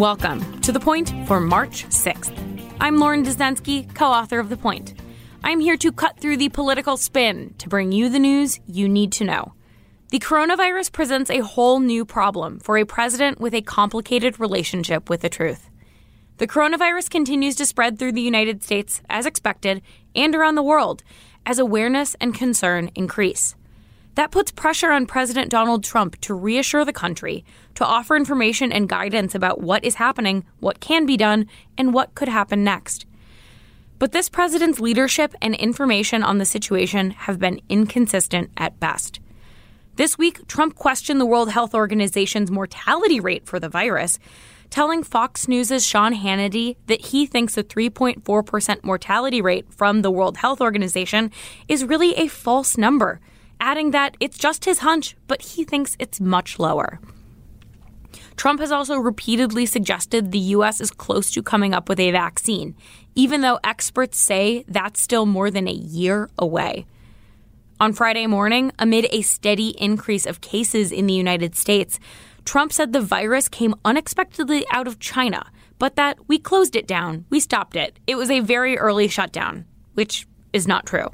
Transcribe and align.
Welcome 0.00 0.62
to 0.62 0.72
The 0.72 0.80
Point 0.80 1.12
for 1.28 1.40
March 1.40 1.84
6th. 1.88 2.72
I'm 2.80 2.96
Lauren 2.96 3.22
Dezenski, 3.22 3.94
co 3.94 4.06
author 4.06 4.38
of 4.38 4.48
The 4.48 4.56
Point. 4.56 4.94
I'm 5.44 5.60
here 5.60 5.76
to 5.76 5.92
cut 5.92 6.18
through 6.18 6.38
the 6.38 6.48
political 6.48 6.96
spin 6.96 7.54
to 7.58 7.68
bring 7.68 7.92
you 7.92 8.08
the 8.08 8.18
news 8.18 8.60
you 8.66 8.88
need 8.88 9.12
to 9.12 9.24
know. 9.24 9.52
The 10.08 10.18
coronavirus 10.18 10.92
presents 10.92 11.28
a 11.28 11.40
whole 11.40 11.80
new 11.80 12.06
problem 12.06 12.60
for 12.60 12.78
a 12.78 12.86
president 12.86 13.42
with 13.42 13.52
a 13.52 13.60
complicated 13.60 14.40
relationship 14.40 15.10
with 15.10 15.20
the 15.20 15.28
truth. 15.28 15.68
The 16.38 16.48
coronavirus 16.48 17.10
continues 17.10 17.54
to 17.56 17.66
spread 17.66 17.98
through 17.98 18.12
the 18.12 18.22
United 18.22 18.64
States, 18.64 19.02
as 19.10 19.26
expected, 19.26 19.82
and 20.14 20.34
around 20.34 20.54
the 20.54 20.62
world, 20.62 21.02
as 21.44 21.58
awareness 21.58 22.16
and 22.22 22.34
concern 22.34 22.90
increase. 22.94 23.54
That 24.16 24.32
puts 24.32 24.50
pressure 24.50 24.90
on 24.90 25.06
President 25.06 25.50
Donald 25.50 25.84
Trump 25.84 26.20
to 26.22 26.34
reassure 26.34 26.84
the 26.84 26.92
country, 26.92 27.44
to 27.76 27.84
offer 27.84 28.16
information 28.16 28.72
and 28.72 28.88
guidance 28.88 29.34
about 29.34 29.60
what 29.60 29.84
is 29.84 29.94
happening, 29.94 30.44
what 30.58 30.80
can 30.80 31.06
be 31.06 31.16
done, 31.16 31.46
and 31.78 31.94
what 31.94 32.14
could 32.14 32.28
happen 32.28 32.64
next. 32.64 33.06
But 33.98 34.12
this 34.12 34.28
president's 34.28 34.80
leadership 34.80 35.34
and 35.40 35.54
information 35.54 36.22
on 36.22 36.38
the 36.38 36.44
situation 36.44 37.10
have 37.10 37.38
been 37.38 37.60
inconsistent 37.68 38.50
at 38.56 38.80
best. 38.80 39.20
This 39.96 40.16
week, 40.16 40.46
Trump 40.48 40.74
questioned 40.74 41.20
the 41.20 41.26
World 41.26 41.50
Health 41.50 41.74
Organization's 41.74 42.50
mortality 42.50 43.20
rate 43.20 43.46
for 43.46 43.60
the 43.60 43.68
virus, 43.68 44.18
telling 44.70 45.02
Fox 45.02 45.46
News' 45.46 45.84
Sean 45.84 46.14
Hannity 46.14 46.76
that 46.86 47.06
he 47.06 47.26
thinks 47.26 47.54
the 47.54 47.64
3.4% 47.64 48.84
mortality 48.84 49.42
rate 49.42 49.72
from 49.72 50.00
the 50.00 50.10
World 50.10 50.38
Health 50.38 50.60
Organization 50.60 51.30
is 51.68 51.84
really 51.84 52.14
a 52.14 52.28
false 52.28 52.78
number 52.78 53.20
adding 53.60 53.92
that 53.92 54.16
it's 54.18 54.38
just 54.38 54.64
his 54.64 54.78
hunch, 54.80 55.16
but 55.28 55.42
he 55.42 55.64
thinks 55.64 55.96
it's 55.98 56.20
much 56.20 56.58
lower. 56.58 56.98
Trump 58.36 58.60
has 58.60 58.72
also 58.72 58.96
repeatedly 58.96 59.66
suggested 59.66 60.32
the 60.32 60.38
U.S. 60.56 60.80
is 60.80 60.90
close 60.90 61.30
to 61.32 61.42
coming 61.42 61.74
up 61.74 61.88
with 61.88 62.00
a 62.00 62.10
vaccine, 62.10 62.74
even 63.14 63.42
though 63.42 63.60
experts 63.62 64.18
say 64.18 64.64
that's 64.66 65.00
still 65.00 65.26
more 65.26 65.50
than 65.50 65.68
a 65.68 65.72
year 65.72 66.30
away. 66.38 66.86
On 67.78 67.92
Friday 67.92 68.26
morning, 68.26 68.72
amid 68.78 69.06
a 69.10 69.22
steady 69.22 69.70
increase 69.78 70.26
of 70.26 70.40
cases 70.40 70.90
in 70.90 71.06
the 71.06 71.14
United 71.14 71.54
States, 71.54 71.98
Trump 72.44 72.72
said 72.72 72.92
the 72.92 73.00
virus 73.00 73.48
came 73.48 73.74
unexpectedly 73.84 74.64
out 74.70 74.86
of 74.86 74.98
China, 74.98 75.46
but 75.78 75.96
that 75.96 76.18
we 76.28 76.38
closed 76.38 76.76
it 76.76 76.86
down, 76.86 77.24
we 77.30 77.40
stopped 77.40 77.76
it. 77.76 77.98
It 78.06 78.16
was 78.16 78.30
a 78.30 78.40
very 78.40 78.76
early 78.78 79.08
shutdown, 79.08 79.66
which 79.94 80.26
is 80.52 80.66
not 80.66 80.86
true. 80.86 81.08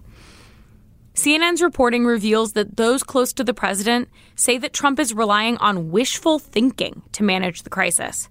CNN's 1.16 1.62
reporting 1.62 2.04
reveals 2.04 2.52
that 2.52 2.76
those 2.76 3.02
close 3.02 3.32
to 3.32 3.42
the 3.42 3.54
president 3.54 4.10
say 4.34 4.58
that 4.58 4.74
Trump 4.74 5.00
is 5.00 5.14
relying 5.14 5.56
on 5.56 5.90
wishful 5.90 6.38
thinking 6.38 7.00
to 7.12 7.22
manage 7.22 7.62
the 7.62 7.70
crisis. 7.70 8.28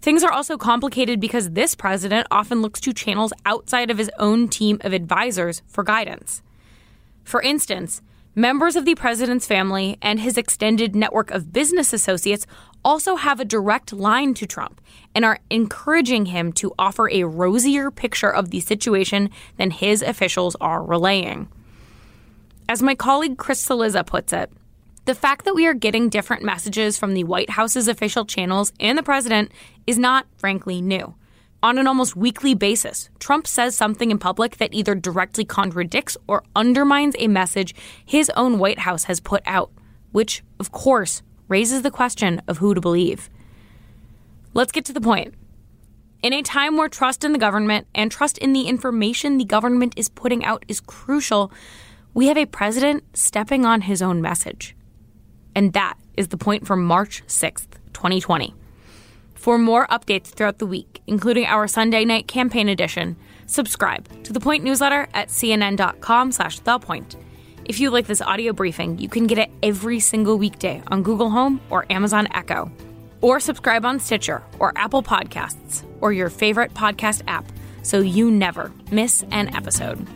Things 0.00 0.22
are 0.22 0.30
also 0.30 0.56
complicated 0.56 1.18
because 1.18 1.50
this 1.50 1.74
president 1.74 2.28
often 2.30 2.62
looks 2.62 2.80
to 2.82 2.92
channels 2.92 3.32
outside 3.44 3.90
of 3.90 3.98
his 3.98 4.12
own 4.16 4.46
team 4.46 4.78
of 4.82 4.92
advisors 4.92 5.62
for 5.66 5.82
guidance. 5.82 6.40
For 7.24 7.42
instance, 7.42 8.00
members 8.36 8.76
of 8.76 8.84
the 8.84 8.94
president's 8.94 9.48
family 9.48 9.98
and 10.00 10.20
his 10.20 10.38
extended 10.38 10.94
network 10.94 11.32
of 11.32 11.52
business 11.52 11.92
associates 11.92 12.46
also 12.84 13.16
have 13.16 13.40
a 13.40 13.44
direct 13.44 13.92
line 13.92 14.34
to 14.34 14.46
Trump 14.46 14.80
and 15.16 15.24
are 15.24 15.40
encouraging 15.50 16.26
him 16.26 16.52
to 16.52 16.74
offer 16.78 17.10
a 17.10 17.24
rosier 17.24 17.90
picture 17.90 18.30
of 18.32 18.50
the 18.50 18.60
situation 18.60 19.30
than 19.56 19.72
his 19.72 20.00
officials 20.00 20.54
are 20.60 20.84
relaying. 20.84 21.48
As 22.66 22.82
my 22.82 22.94
colleague 22.94 23.36
Chris 23.36 23.64
Cillizza 23.64 24.06
puts 24.06 24.32
it, 24.32 24.50
the 25.04 25.14
fact 25.14 25.44
that 25.44 25.54
we 25.54 25.66
are 25.66 25.74
getting 25.74 26.08
different 26.08 26.42
messages 26.42 26.96
from 26.96 27.12
the 27.12 27.24
White 27.24 27.50
House's 27.50 27.88
official 27.88 28.24
channels 28.24 28.72
and 28.80 28.96
the 28.96 29.02
president 29.02 29.52
is 29.86 29.98
not, 29.98 30.26
frankly, 30.38 30.80
new. 30.80 31.14
On 31.62 31.76
an 31.76 31.86
almost 31.86 32.16
weekly 32.16 32.54
basis, 32.54 33.10
Trump 33.18 33.46
says 33.46 33.76
something 33.76 34.10
in 34.10 34.18
public 34.18 34.56
that 34.56 34.72
either 34.72 34.94
directly 34.94 35.44
contradicts 35.44 36.16
or 36.26 36.42
undermines 36.56 37.14
a 37.18 37.28
message 37.28 37.74
his 38.04 38.30
own 38.30 38.58
White 38.58 38.80
House 38.80 39.04
has 39.04 39.20
put 39.20 39.42
out, 39.44 39.70
which, 40.12 40.42
of 40.58 40.72
course, 40.72 41.22
raises 41.48 41.82
the 41.82 41.90
question 41.90 42.40
of 42.48 42.58
who 42.58 42.72
to 42.72 42.80
believe. 42.80 43.28
Let's 44.54 44.72
get 44.72 44.86
to 44.86 44.94
the 44.94 45.02
point. 45.02 45.34
In 46.22 46.32
a 46.32 46.40
time 46.40 46.78
where 46.78 46.88
trust 46.88 47.24
in 47.24 47.32
the 47.32 47.38
government 47.38 47.86
and 47.94 48.10
trust 48.10 48.38
in 48.38 48.54
the 48.54 48.68
information 48.68 49.36
the 49.36 49.44
government 49.44 49.92
is 49.98 50.08
putting 50.08 50.46
out 50.46 50.64
is 50.66 50.80
crucial, 50.80 51.52
we 52.14 52.28
have 52.28 52.38
a 52.38 52.46
president 52.46 53.04
stepping 53.16 53.66
on 53.66 53.82
his 53.82 54.00
own 54.00 54.22
message. 54.22 54.76
And 55.54 55.72
that 55.72 55.98
is 56.16 56.28
the 56.28 56.36
point 56.36 56.66
for 56.66 56.76
March 56.76 57.24
6th, 57.26 57.66
2020. 57.92 58.54
For 59.34 59.58
more 59.58 59.86
updates 59.88 60.28
throughout 60.28 60.58
the 60.58 60.66
week, 60.66 61.02
including 61.06 61.44
our 61.44 61.66
Sunday 61.66 62.04
night 62.04 62.28
campaign 62.28 62.68
edition, 62.68 63.16
subscribe 63.46 64.08
to 64.24 64.32
the 64.32 64.40
Point 64.40 64.64
newsletter 64.64 65.08
at 65.12 65.28
cnn.com 65.28 66.32
slash 66.32 66.60
thepoint. 66.60 67.16
If 67.64 67.80
you 67.80 67.90
like 67.90 68.06
this 68.06 68.22
audio 68.22 68.52
briefing, 68.52 68.98
you 68.98 69.08
can 69.08 69.26
get 69.26 69.38
it 69.38 69.50
every 69.62 69.98
single 70.00 70.38
weekday 70.38 70.82
on 70.88 71.02
Google 71.02 71.30
Home 71.30 71.60
or 71.68 71.84
Amazon 71.90 72.28
Echo. 72.32 72.70
Or 73.20 73.40
subscribe 73.40 73.84
on 73.84 73.98
Stitcher 73.98 74.42
or 74.58 74.72
Apple 74.76 75.02
Podcasts 75.02 75.84
or 76.00 76.12
your 76.12 76.30
favorite 76.30 76.74
podcast 76.74 77.22
app 77.26 77.46
so 77.82 78.00
you 78.00 78.30
never 78.30 78.70
miss 78.90 79.24
an 79.30 79.54
episode. 79.54 80.06